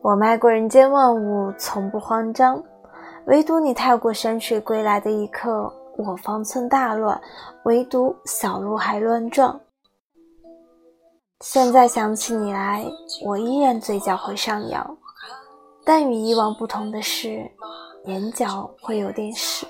[0.00, 2.62] 我迈过人间万物，从不慌张，
[3.26, 7.20] 唯独你踏过山水归来的一刻，我方寸大乱，
[7.64, 9.60] 唯独小路还乱撞。
[11.40, 12.84] 现在想起你来，
[13.24, 14.96] 我依然嘴角会上扬，
[15.84, 17.50] 但与以往不同的是，
[18.04, 19.66] 眼角会有点湿。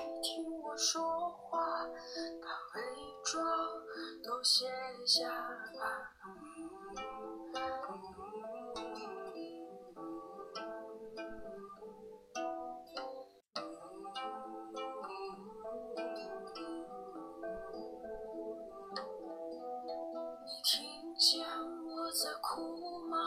[22.21, 23.17] 在哭吗？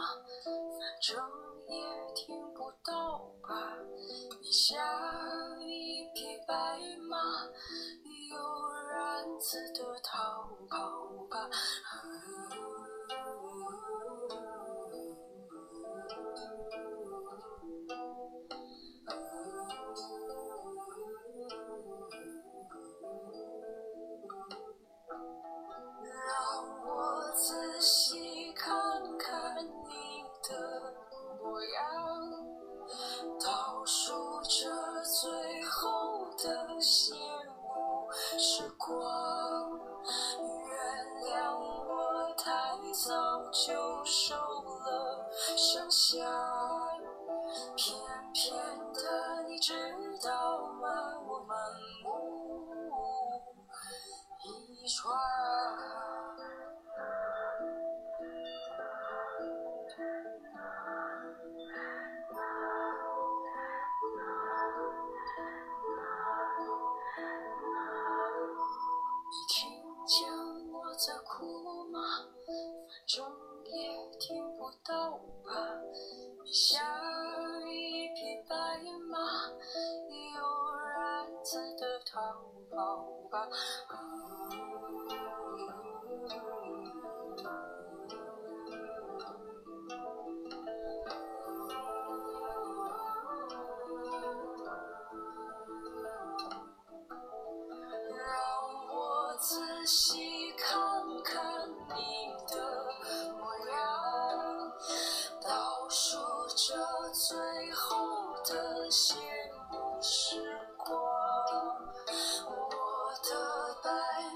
[0.45, 1.17] 反正
[1.67, 3.75] 也听不到吧，
[4.39, 6.77] 你像一匹白
[7.09, 7.17] 马，
[8.29, 8.37] 悠
[8.91, 10.77] 然自得逃跑
[11.27, 11.49] 吧。
[33.39, 39.79] 倒数着最后的谢幕时光。
[40.39, 40.71] 原
[41.25, 43.09] 谅我太早
[43.51, 46.21] 就收了声响
[47.75, 47.95] 翩
[48.33, 48.53] 翩
[48.93, 49.73] 的你知
[50.25, 51.19] 道吗？
[51.27, 51.57] 我满
[52.03, 52.67] 目
[54.41, 54.43] 痍
[54.93, 55.13] 疮
[76.43, 76.79] 你像
[77.67, 78.55] 一匹白
[79.09, 79.17] 马
[79.49, 82.21] 悠然自得逃
[82.69, 82.77] 跑
[83.31, 83.49] 吧。
[98.09, 98.15] 让
[98.93, 100.92] 我仔细看
[108.95, 109.15] 谢
[109.71, 110.39] 幕时
[110.77, 110.95] 光
[112.45, 113.89] 我的白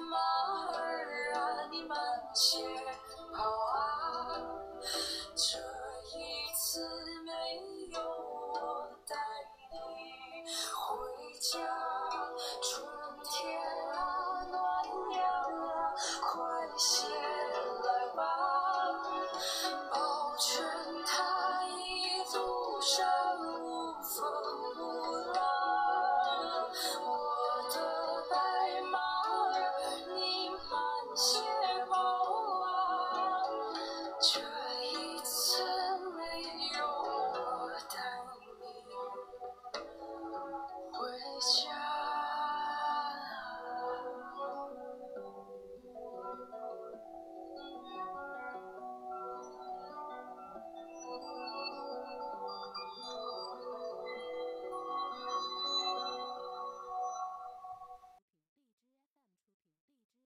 [0.10, 0.18] 马
[0.80, 1.96] 儿啊你慢
[2.34, 2.58] 些
[3.32, 4.42] 跑啊
[5.36, 5.60] 这
[6.18, 6.82] 一次
[7.24, 7.32] 没
[7.94, 9.16] 有我带
[9.70, 10.44] 你
[10.74, 11.87] 回家。
[27.02, 27.10] 我
[27.74, 27.76] 的
[28.30, 29.56] 白马儿
[30.14, 31.40] 你慢些
[31.90, 31.96] 跑
[32.64, 32.68] 啊
[34.20, 34.40] 这
[34.86, 35.64] 一次
[36.16, 36.22] 没
[36.78, 37.96] 有我带
[38.32, 38.48] 你。
[40.92, 41.00] 回
[41.40, 41.77] 家